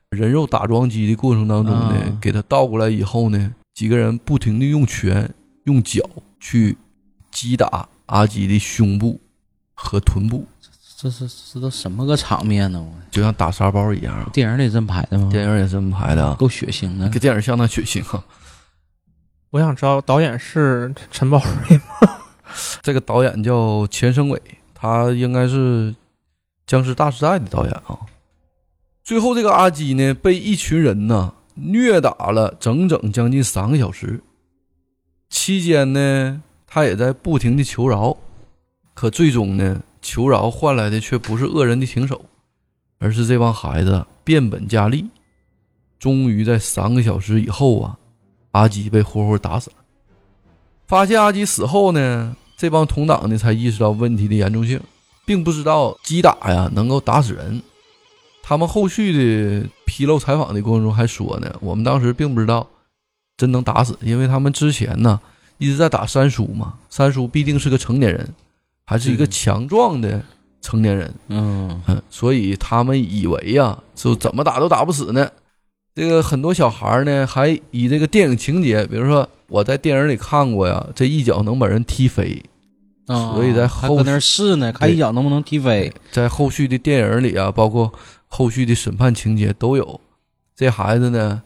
[0.08, 2.18] 人肉打桩机的过程当中呢，啊。
[2.20, 5.32] 给他倒过来以后呢，几个人不停的用拳、
[5.66, 6.02] 用脚
[6.40, 6.76] 去
[7.30, 9.20] 击打阿基的胸部
[9.72, 10.44] 和臀部，
[10.96, 12.80] 这是这都什么个场面呢？
[12.80, 14.28] 我就像打沙包一样。
[14.32, 15.28] 电影里这么拍的吗？
[15.30, 17.20] 电影也这么拍的啊，够血腥的这。
[17.20, 18.24] 电影相当血腥啊。
[19.50, 22.18] 我想知道导演是陈宝瑞吗？
[22.82, 24.42] 这个导演叫钱生伟，
[24.74, 25.92] 他应该是
[26.66, 27.96] 《僵尸大时代》的导演啊。
[29.04, 34.20] 最后，这个阿基呢，被一群人呢虐打了整整将近三个小时，
[35.28, 38.16] 期间呢，他也在不停的求饶，
[38.94, 42.24] 可最终呢，求饶换来的却不是恶人的停手，
[42.98, 45.04] 而是这帮孩子变本加厉。
[45.98, 47.98] 终于在三个小时以后啊，
[48.52, 49.76] 阿基被活活打死了。
[50.86, 54.80] 发现阿基死后呢，这帮同党呢才意识到问题的严重性，
[55.26, 57.60] 并不知道击打呀能够打死人。
[58.48, 62.66] 他们后续的披露采访的过程中还说呢，我们当时并不知道
[63.37, 65.20] 真能打死，因为他们之前呢
[65.58, 68.26] 一直在打三叔嘛，三叔必定是个成年人，
[68.87, 70.22] 还是一个嗯强壮的
[70.62, 75.28] 成年人，嗯嗯，所以他们以为呀，就怎么打都打不死呢。
[75.94, 82.42] 这个很多小孩呢，还以这个电影情节，比如说我在电影里看过呀，这一脚能把人踢飞，
[83.08, 85.92] 啊，所以在后还搁那儿试呢，看一脚能不能踢飞。
[86.11, 87.92] 在后续的电影里啊，包括
[88.28, 90.00] 后续的审判情节都有。
[90.54, 91.42] 这孩子呢，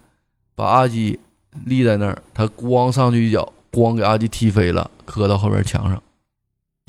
[0.55, 1.19] 把阿基
[1.65, 6.03] 立在那儿，他咣上去一脚，咣给阿基踢飞了，磕到后边墙上。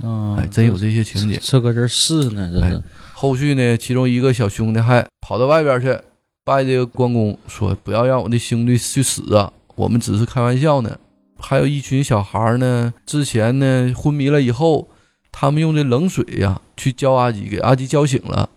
[0.09, 1.39] 啊，哎，真有这些情节。
[1.41, 2.81] 这搁这儿试呢，这是哎
[3.13, 5.97] 后续呢，其中一个小兄弟还跑到外边去
[6.43, 10.97] 拜这个关公，说不要让我的兄弟去死啊，我们只是开玩笑呢。
[11.37, 14.89] 还有一群小孩呢，之前呢昏迷了以后，
[15.31, 18.49] 他们用这冷水呀、去浇阿吉，给阿吉浇醒了。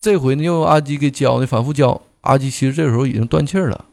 [0.00, 2.00] 这回呢又用阿基给教呢，反复教。
[2.22, 3.84] 阿基其实这时候已经断气儿了，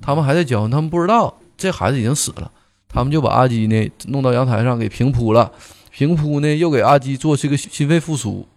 [0.00, 2.50] 他们还在教，他们不知道这孩子已经死了，
[2.88, 5.52] 他们就把阿基呢弄到阳台上给平铺了，
[5.90, 8.48] 平铺呢又给阿基做这个心肺复苏，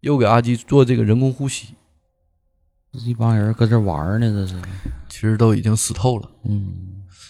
[0.00, 1.74] 又给阿基做这个人工呼吸，
[2.92, 4.60] 一帮人搁这玩呢，这是。
[5.08, 6.30] 其实都已经死透了。
[6.44, 6.72] 嗯。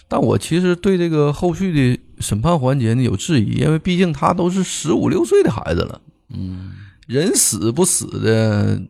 [0.09, 6.71] 但我其实对这个后续的审判环节呢有质疑，因为毕竟他都是十五六岁的孩子了，嗯。
[7.07, 8.81] 人死不死的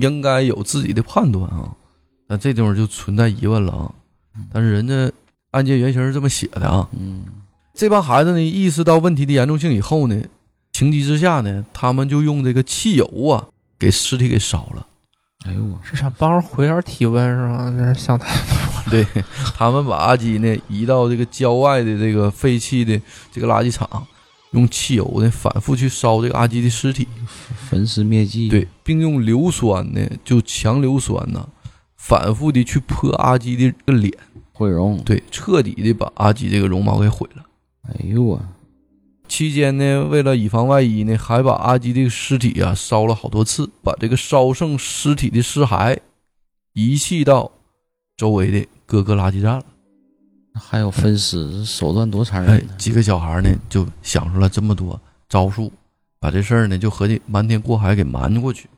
[0.00, 1.74] 应该有自己的判断啊。
[2.28, 3.92] 那这地方就存在疑问了啊。
[4.52, 5.10] 但是人家
[5.50, 7.24] 案件原型是这么写的啊，嗯
[7.74, 10.22] 这帮孩子呢意识到问题的严重性以后呢，
[10.72, 13.48] 情急之下呢，他们就用这个汽油啊
[13.78, 14.86] 给尸体给烧了。
[15.46, 17.72] 哎呦我，是想帮着回点体温是吧？
[17.76, 19.06] 这是想太多对
[19.56, 23.00] 他们把阿基呢移到这个郊外的这个废弃的
[23.32, 24.06] 这个垃圾场，
[24.52, 27.08] 用汽油呢反复去烧这个阿基的尸体，
[27.70, 31.48] 焚尸灭迹。，对，并用硫酸呢就强硫酸呢
[31.96, 34.12] 反复的去泼阿基的这个脸，
[34.52, 35.00] 毁容。
[35.04, 37.44] 对，彻底的把阿基这个容貌给毁了。
[37.82, 38.42] 哎呦我，
[39.28, 45.98] 期间呢，为了以防万一呢，还把阿基的尸体啊烧了好多次，把这个烧剩尸体的尸骸
[46.72, 47.52] 遗弃到
[48.16, 49.64] 周围的各个垃圾站了。
[50.54, 52.76] 还有分尸，手段多残哎忍哎，！
[52.76, 55.72] 几个小孩呢就想出了这么多招数，
[56.20, 58.68] 把这事儿呢就合计瞒天过海给瞒过去。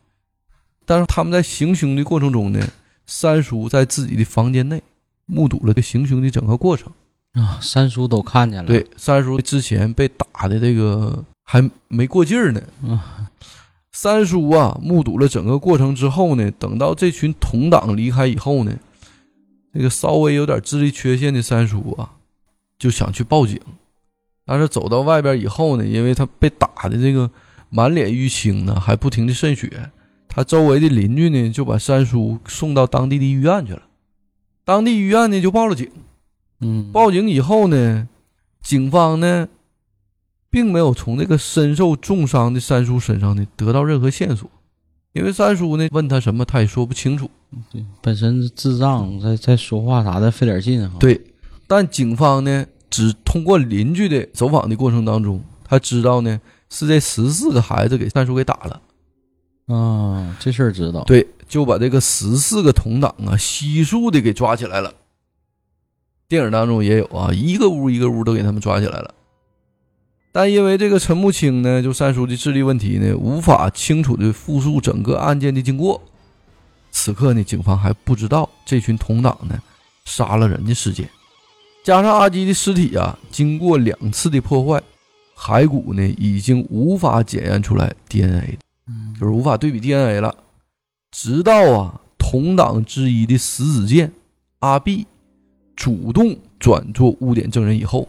[0.86, 2.66] 但是他们在行凶的过程中呢，
[3.06, 4.82] 三叔在自己的房间内
[5.26, 6.92] 目睹了这行凶的整个过程。
[7.32, 8.66] 啊，三叔都看见了。
[8.66, 12.62] 对，三叔之前被打的这个还没过劲儿呢。
[12.86, 13.30] 啊，
[13.90, 18.76] 三叔啊，目睹了整个过程之后呢，等到这群同党离开以后呢，
[19.72, 22.10] 这个稍微有点智力缺陷的三叔啊，
[22.78, 23.58] 就想去报警，
[24.52, 27.30] 但是走到外边以后呢，因为他被打的这个
[27.70, 29.90] 满脸淤青呢，还不停的渗血，
[30.28, 33.80] 他周围的邻居呢就把三叔送到当地的医院去了，
[34.62, 35.88] 当地医院呢就报了警。
[36.60, 38.06] 嗯，报警以后呢，
[38.60, 39.48] 警方呢，
[40.50, 44.50] 并没有从这个身受重伤的三叔身上呢得到任何线索，
[45.14, 47.30] 因为三叔呢问他什么，他也说不清楚。
[47.70, 51.18] 对，本身是智障，在在说话啥的费点劲哈。，对，
[51.66, 64.92] 但警方呢，只通过邻居的走访的过程当中，他知道呢是这十四个孩子给三叔给打了，啊，这事儿知道。，对，就把这个十四个同党啊悉数的给抓起来了。
[66.28, 69.14] 电影当中也有啊，一个屋一个屋都给他们抓起来了。
[70.30, 76.02] 但因为这个陈木清呢，就三叔的智力问题呢，无法清楚的复述整个案件的经过。
[76.90, 79.58] 此刻呢，警方还不知道这群同党呢
[80.04, 81.08] 杀了人的事件，
[81.84, 84.82] 加上阿基的尸体啊，经过两次的破坏，
[85.36, 90.32] 骸骨呢已经无法检验出来 DNA，嗯就是无法对比 DNA 了。
[91.10, 94.12] 直到啊同党之一的石子健
[94.60, 95.06] 阿碧
[95.74, 98.08] 主动转做污点证人以后，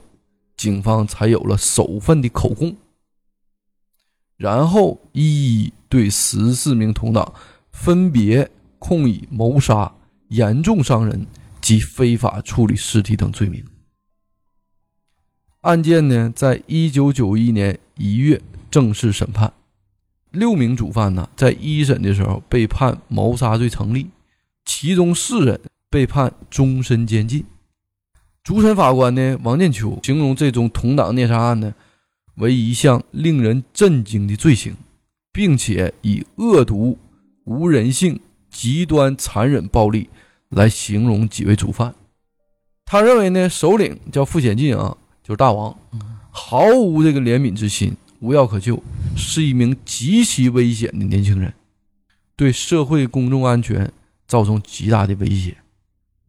[0.56, 2.76] 警方才有了首份的口供，
[4.38, 7.34] 然后一一对十四名同党
[7.72, 9.92] 分别控以谋杀、
[10.30, 11.26] 严重伤人
[11.64, 13.64] 及非法处理尸体等罪名。
[15.62, 19.54] 案件呢，在一九九一年一月正式审判。
[20.30, 24.10] 六名主犯呢，在一审的时候被判谋杀罪成立，
[24.66, 27.46] 其中四人被判终身监禁。
[28.44, 31.74] 主审法官呢，王建秋形容这宗同党虐杀案呢
[32.36, 34.76] 为一项令人震惊的罪行，
[35.32, 36.98] 并且以恶毒、
[37.46, 40.10] 无人性、极端残忍暴力
[40.56, 41.94] 来形容几位主犯。
[42.86, 45.76] 他认为呢，首领叫傅显进啊，就是大王，
[46.32, 48.82] 毫无这个怜悯之心，无药可救，
[49.16, 51.54] 是一名极其危险的年轻人，
[52.36, 53.92] 对社会公众安全
[54.28, 55.56] 造成极大的威胁。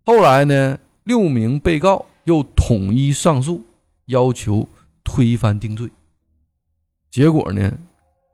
[0.04, 3.64] 后来呢，六名被告又统一上诉，
[4.06, 4.68] 要求
[5.02, 5.90] 推翻定罪。
[7.10, 7.72] 结果呢，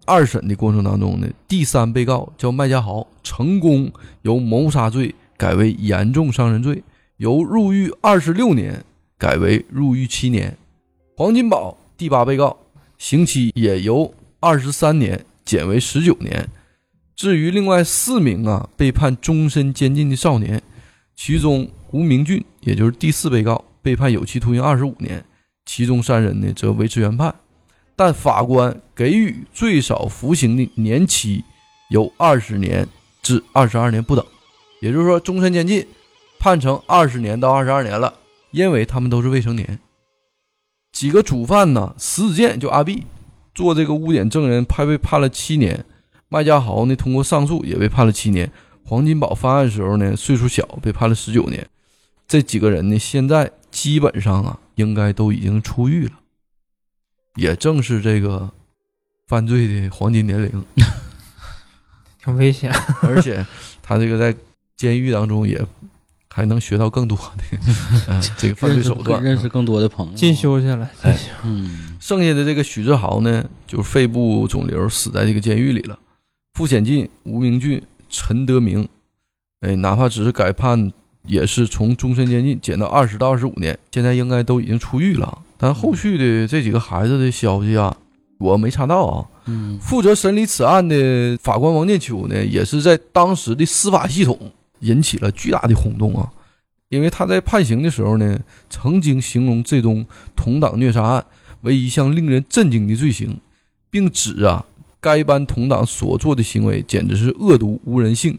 [0.05, 3.91] 二审的过程当中呢，第三被告叫麦家豪，成功
[4.23, 6.83] 由谋杀罪改为严重伤人罪。
[7.17, 8.85] 由入狱二十六年
[9.17, 10.55] 改为入狱七年，
[11.17, 12.59] 黄金宝第八被告
[12.99, 16.47] 刑期也由二十三年减为十九年。
[17.17, 20.63] 至于另外四名啊被判终身监禁的少年，
[21.17, 25.25] 其中吴明俊也就是第四被告被判有期徒刑二十五年，
[25.65, 27.35] 其中三人呢则维持原判，
[27.97, 31.43] 但法官给予最少服刑的年期
[31.89, 32.87] 由二十年
[33.23, 34.25] 至二十二年不等，
[34.81, 35.87] 也就是说终身监禁。
[36.39, 38.15] 判成二十年到二十二年了，
[38.51, 39.79] 因为他们都是未成年。
[40.91, 41.95] 几个主犯呢？
[41.99, 43.07] 石子健就阿碧
[43.55, 45.85] 做这个污点证人，判被判了七年。
[46.31, 48.51] 麦家豪呢，通过上诉也被判了七年。
[48.83, 51.69] 黄金宝犯案时候呢，岁数小，被判了十九年。
[52.27, 56.15] 这几个人呢，现在基本上啊，应该都已经出狱了，
[57.35, 58.51] 也正是这个
[59.27, 60.65] 犯罪的黄金年龄，
[62.25, 62.73] 挺危险。
[63.03, 63.45] 而且
[63.83, 64.35] 他这个在
[64.81, 65.61] 监狱当中也。
[66.33, 70.89] 还能学到更多的这个犯罪手段，认识更多的朋友，进修去了。
[71.03, 75.99] 哎，嗯，剩下的这个许志豪呢，就是肺部肿瘤死在这个监狱里了。
[76.55, 78.89] 傅显进、吴明俊、陈德明，
[79.63, 80.93] 哎，哪怕只是改判，
[81.27, 85.37] 也是从终身监禁减到二十到二十五年，现在应该都已经出狱了。
[85.59, 87.97] 但后续的这几个孩子的消息啊，
[88.39, 89.27] 我没查到啊。
[89.47, 94.39] 嗯，负责审理此案的法官王建秋呢，也是在当时的司法系统。
[94.81, 96.31] 引起了巨大的轰动啊！
[96.89, 101.25] 因为他在判刑的时候呢，曾经形容这宗同党虐杀案
[101.61, 103.39] 为一项令人震惊的罪行，
[103.91, 104.67] 并指啊，
[105.01, 108.39] 该班同党所做的行为简直是恶毒、无人性、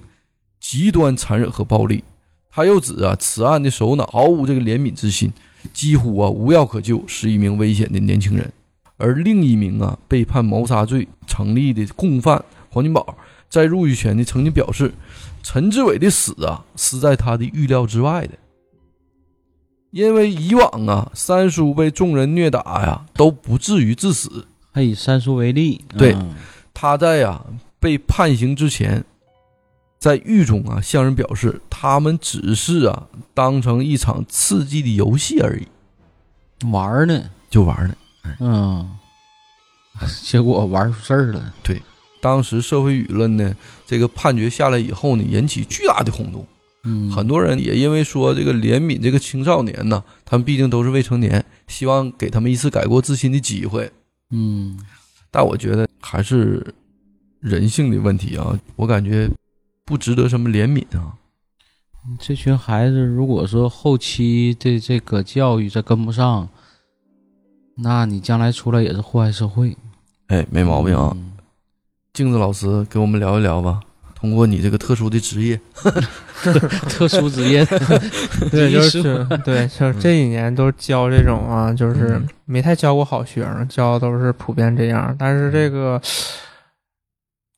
[0.60, 2.04] 极端残忍和暴力。
[2.52, 5.32] 他又指啊，此案的首脑毫无这个怜悯之心，
[5.72, 8.52] 几乎啊无药可救，是一名危险的年轻人。
[8.98, 13.18] 而另一名啊被判谋杀罪成立的共犯黄金宝，
[13.52, 14.92] 在入狱前呢，曾经表示。
[15.44, 18.38] 陈志伟的死啊，是在他的预料之外的，
[19.90, 24.46] 因为以往啊，三叔被众人虐打呀，都不至于致死。
[24.72, 26.16] 还以三叔为例，对，
[26.76, 27.44] 他在呀
[27.80, 29.04] 被判刑之前，
[29.98, 35.68] 在狱中啊向人表示，他们只是啊当成一场刺激的游戏而已，
[36.68, 37.96] 玩呢，就玩呢，
[38.40, 38.96] 嗯，
[40.22, 41.82] 结果玩出事儿了，对。
[42.22, 43.56] 当时社会舆论呢，
[43.86, 46.46] 这个判决下来以后呢，引起巨大的轰动。
[46.84, 53.92] 嗯，很多人也因为说这个怜悯这个青少年呢，他们毕竟都是未成年，希望给他们一次改过自新的机会。
[54.32, 54.80] 嗯，
[55.30, 56.74] 但我觉得还是
[57.40, 59.30] 人性的问题啊，我感觉
[59.86, 61.14] 不值得什么怜悯啊。
[62.20, 66.50] 这群孩子如果说后期的这个教育再跟不上，
[67.78, 69.78] 那你将来出来也是祸害社会。
[70.28, 71.16] 哎，没毛病啊。
[72.14, 73.80] 镜子老师，给我们聊一聊吧。
[74.20, 75.60] 通过你这个特殊的职业，
[76.90, 77.66] 特殊职业，
[78.52, 79.02] 对，就是
[79.46, 85.16] 对，就这几年都教这种啊，就是没太教过好学生，教都是普遍这样。
[85.18, 86.00] 但是这个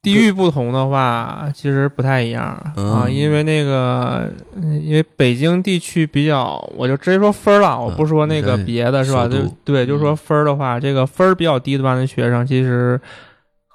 [0.04, 2.46] 地域不同的话，其实不太一样
[2.76, 3.10] 啊。
[3.10, 9.28] 因为那个，因为北京地区比较，我就直接说分了，我不说那个别的，是吧？
[9.28, 13.02] 就对，就说分的话，这个分比较低的班的学生，其实。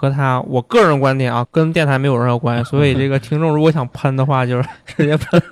[0.01, 2.71] 和他，我个人观点啊，跟电台没有任何关系。
[2.71, 5.43] 所以这个听众如果想喷的话，就是 直接喷，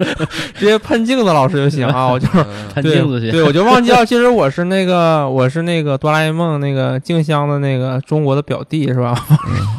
[0.55, 2.07] 直接喷镜子老师就行啊。
[2.07, 3.33] 我就是喷镜子去。
[3.33, 9.21] 对，我就忘记了，其实我是那个，我是那个哆啦 A 梦那个静香的那个中国的表弟，是吧？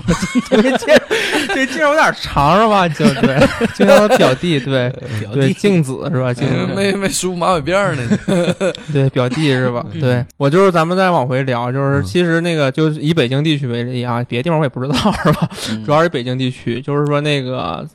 [0.52, 1.02] 这介
[1.56, 2.90] 这介绍有点长，是吧？
[2.90, 3.40] 就对，
[3.74, 4.94] 静香的表弟，对，
[5.34, 6.34] 对，镜子是吧？
[6.34, 8.74] 镜子没没梳马尾辫呢。
[8.92, 9.86] 对，表弟是吧？
[9.98, 14.57] 对我就是咱们再往回聊，就是其实那个就是以北京地区为例啊，别的地方。
[14.58, 15.50] 我也不知道是吧？
[15.86, 17.88] 主要是北京地区，就是说那个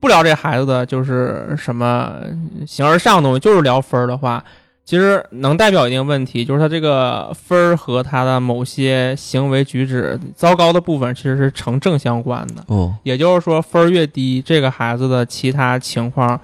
[0.00, 2.14] 不聊这孩子的，就是什么
[2.66, 4.42] 形而上的东西，就是聊分儿的话，
[4.84, 12.64] 其实能代表一定问题，就是他这个分儿和他的某些行为举止糟糕的部分，其实是成正相关的。
[12.68, 16.40] 哦，也就是说，分儿越低，这个孩子的其他情况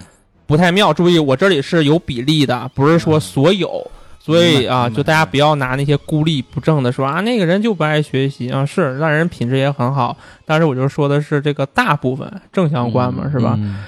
[0.46, 0.92] 不太妙。
[0.92, 3.90] 注意，我这里是有比例的，不是说所有。
[4.24, 10.16] 所以啊，就大家不要拿那些孤立不正的说啊，那个人就不爱学习啊，是那人品质也很好，
[10.46, 13.54] 但是我就说的是这个大部分正相关嘛，是吧？
[13.58, 13.84] 嗯。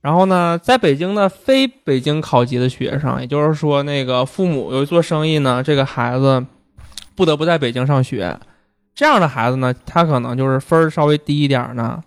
[0.00, 6.42] 然后呢，在北京的非北京考级的学生，也就是说，那个父母有做生意呢，这个孩子
[7.14, 8.38] 不得不在北京上学，
[8.94, 12.00] 这样的孩子呢，他可能就是分儿稍微低一点呢，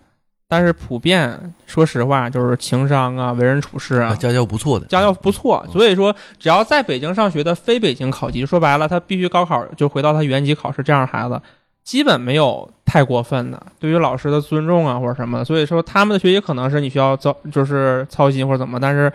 [0.52, 11.40] 但是普遍说实话，就是情商啊、为人处事啊，家教不错的，家教不错，所以说只要在北京上学的非北京考级，说白了，他必须高考就回到他原籍考试，这样的孩子
[11.84, 19.10] 基本没有太过分的对于老师的尊重啊或者什么的，所以说他们的学习可能是你需要操就是操心或者怎么，但是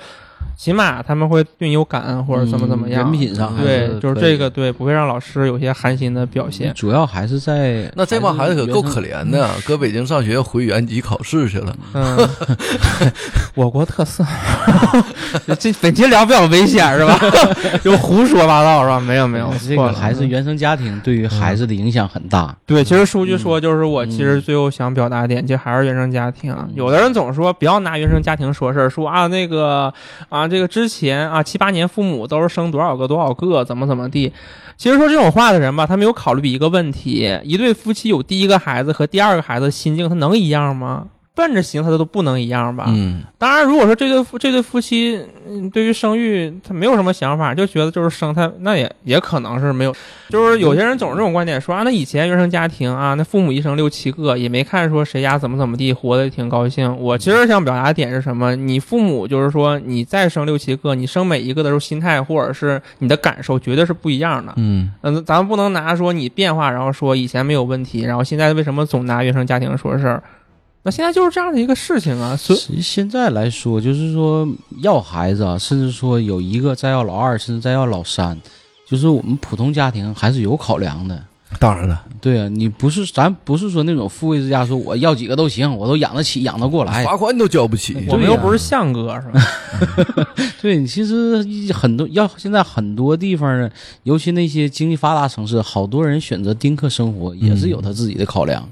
[0.57, 6.73] 起码他们会对你有感恩或者怎么怎么样，嗯人品上还对，就是这个对，不会让老师有些寒心的表现。
[6.73, 9.05] 主要还是在那这帮孩子可够可怜。
[9.05, 11.75] 怜的，搁北京上学回原籍考试去了。
[11.93, 12.17] 嗯，
[13.53, 14.25] 我国特色，
[15.59, 17.19] 这本期聊比较危险是吧？
[17.83, 18.99] 就胡说八道是吧？
[18.99, 22.55] 没有没有，这个孩子原生家庭对于孩子的影响很大。
[22.65, 26.67] 对，其实数据说，嗯就是我其实最后想表达点，就还是原生家庭啊。
[26.75, 29.93] 有的人总说不要拿原生家庭说事儿，说啊那个
[30.35, 34.33] 啊这个之前啊七八年父母都是生多少个多少个，怎么怎么地。
[34.75, 41.07] 其实说这种话的人吧，他没有考虑一个问题：一对夫妻有第一个孩子和第二个孩子心境，他能一样吗？
[41.35, 42.85] 奔着行，他都不能一样吧？
[42.87, 49.93] 嗯，当然，如果说这对夫这对夫妻，嗯，对于生育他没有什么想法，就觉得就是生他，那也也可能是没有。
[50.29, 56.97] 就是有些人总是这种观点说啊，那以前原生家庭啊，那父母一生六七个，也没看说谁家怎么怎么地，活得挺高兴。
[56.97, 58.55] 我其实想表达的点是什么？
[58.55, 64.53] 你父母就是说你再生六七个，你生每一个的时候心态或者是你的感受绝对是不一样的。
[64.55, 70.23] 嗯，嗯，咱们不能拿说你变化，然后说以前没有问题，然后现在为什么总拿原生家庭说事儿？
[70.87, 74.47] 那现在就是这样的一个事情啊，所以现在来说，就是说
[74.83, 78.39] 要孩子啊，甚至说有一个再要老二，甚至再要老三，
[78.87, 81.19] 就是我们普通家庭还是有考量的。
[81.59, 87.03] 当然了，对啊，你不是咱不是说那种富贵之家，说我要几个都行，我都养得起，养得过来。
[87.03, 87.97] 罚款都交不起。
[88.09, 90.27] 我们又不是相哥是吧？
[90.61, 93.67] 对你其实很多要现在很多地方呢，
[94.03, 98.61] 尤其那些经济发达城市，好多人选择丁克生活，也是有他自己的考量。
[98.61, 98.71] 嗯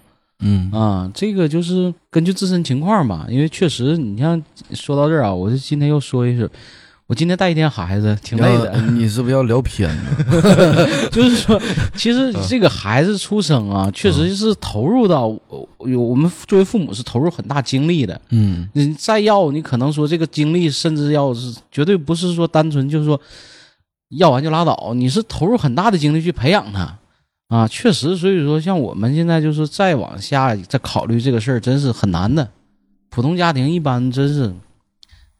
[0.71, 4.41] 啊，这个就是根据自身情况吧，因为确实，你像
[4.71, 6.47] 说到这儿啊，我就今天又说一句，
[7.07, 10.03] 我今天带一天孩子挺累的，啊你是不是要聊偏了？
[11.11, 11.61] 就是说，
[11.95, 15.27] 其实这个孩子出生啊，确实是投入到
[15.85, 18.19] 有我们作为父母是投入很大精力的。
[18.29, 18.67] 嗯。
[18.73, 23.19] 你再要，你可能说这个精力，甚至要是绝对不是说单纯就是说
[24.17, 26.97] 要完就拉倒，你是投入很大的精力去培养他
[27.49, 32.49] 啊，确实，所以说像我们现在就是再往下再考虑这个事儿，真是很难的。
[33.09, 34.51] 普通家庭一般真是，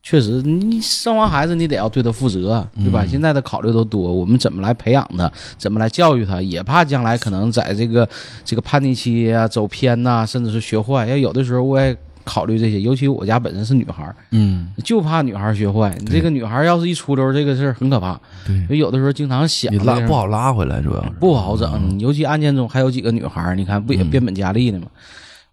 [0.04, 3.04] 确实你生完孩子你得要对他负责，对吧？
[3.04, 8.08] 嗯现在的考虑都多，我们怎么来培养他，怎么来教育他，也怕将来可能在这个
[8.46, 11.08] 这个叛逆期啊走偏呐、甚至是学坏。
[11.08, 15.96] 要有的时候我也考虑这些，尤其我家本身是女孩儿，嗯，就怕女孩儿学坏。
[16.00, 18.20] 你这个女孩儿要是一出溜儿，这个事儿很可怕。
[18.46, 24.88] 对，有的时候经常想你拉不好拉回来，主要是不好整，尤其案件中还有几个女孩儿，你看不也嗯变本加厉的吗？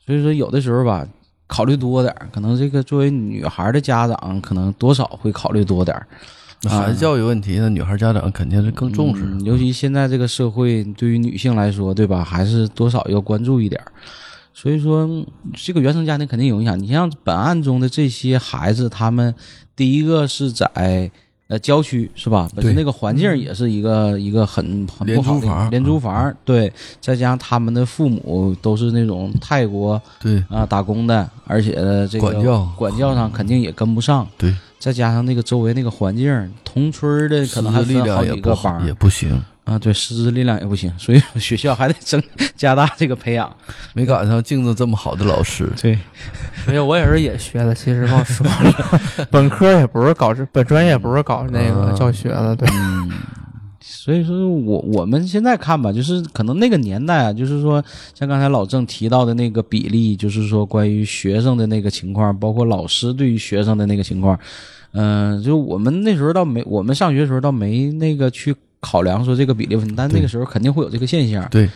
[0.07, 1.07] 所以说有的时候吧，
[1.47, 6.07] 考虑多点儿，可能这个作为女孩儿的家长，可能多少会考虑多点儿。
[6.63, 9.23] 那孩子教育问题，那女孩家长肯定是更重视。
[9.25, 13.91] 嗯尤其现在这个社会对于女性来说，对吧，还是多少要关注一点儿。
[14.53, 15.09] 所以说，
[15.55, 16.79] 这个原生家庭肯定有影响。
[16.79, 19.35] 你像本案中的这些孩子，他们
[19.75, 21.11] 第一个是在
[21.49, 22.49] 呃郊区，是吧？
[22.55, 22.81] 本身对。
[22.81, 42.21] 那个环境也是一个一个很不好的租房廉租房，对，再加上他们的父母都是那种泰国对啊打工的，而且呢这个管教管教上肯定也跟不上，对，再加上那个周围那个环境，同村的可能还分好，几个班也不行，啊，对，师资力量也不行，所以学校还得增
[42.57, 43.49] 加大这个培养。
[43.95, 45.71] 没赶上镜子这么好的老师。
[45.81, 45.97] 对，
[46.67, 53.09] 没有，我也是也学的，其实忘说了， 本科也不是搞这，本专业也不是搞那个啊教学的，对，嗯，
[53.81, 57.81] 所以说我我们现在看吧，就是可能那个年代啊，就是说
[58.13, 64.37] 像刚才老郑提到的那个比例，就是说关于学生的那个情况，包括老师对于学生的那个情况，
[64.95, 71.47] 嗯、就我们那时候倒没，我们上学的时候倒没那个去考量说这个比例问题，但那个时候肯定会有这个现象。
[71.51, 71.69] 对，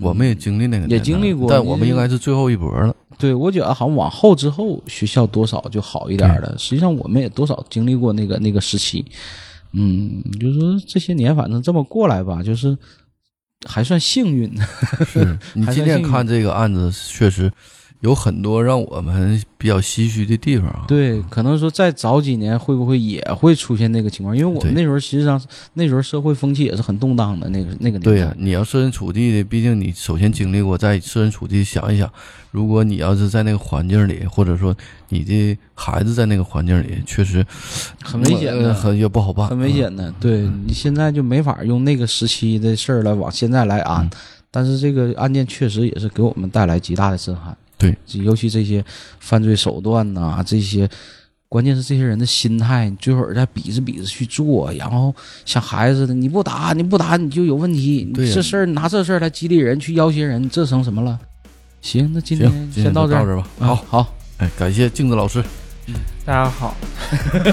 [0.00, 2.94] 我们也经历那个，也经历过但我们应该是最后一波了。
[3.18, 6.56] 对，我觉得好像往后之后，学校多少就好一点儿了。
[6.58, 9.04] 实际上，我们也多少经历过那个那个时期。
[9.72, 12.76] 嗯，就是说这些年，反正这么过来吧，就是
[13.66, 14.52] 还算幸运。
[15.06, 17.52] 是你今天看这个案子，确实
[18.02, 20.84] 有很多让我们比较唏嘘的地方啊。
[20.88, 24.36] 对，可能说再早几年会不会也会出现那个情况？
[24.36, 25.40] 因为我们那时候实际上
[25.74, 28.04] 那时候社会风气也是很动荡的，那个那个年代。
[28.10, 32.12] 对呀、你要设身处地的，毕竟你首先经历过，在设身处地想一想，
[32.50, 34.76] 如果你要是在那个环境里，或者说
[35.08, 37.46] 你的孩子在那个环境里，确实
[38.02, 40.12] 很危险的呃很也不好办，很危险的。
[40.18, 44.10] 对嗯你现在就没法用那个时期的事儿来往现在来安，嗯
[44.50, 47.56] 但是这个案件确实也是给我们带来极大的震撼。
[47.82, 48.82] 对，尤其这些
[49.20, 50.88] 犯罪手段呐、这些。
[51.48, 55.14] 关键是这些人的心态，你最后再比着比着去做，然后
[55.44, 61.20] 像孩子似的，你不打你不打你就有问题，这事儿拿这事儿来激励人，去要挟人，这成什么了？
[61.82, 63.36] 行，那今天，先到这儿。
[63.36, 63.46] 吧。
[63.58, 64.14] 啊好，好。
[64.38, 65.44] 哎，感谢镜子老师，
[65.88, 66.74] 嗯大家好。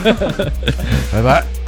[1.11, 1.58] 拜拜。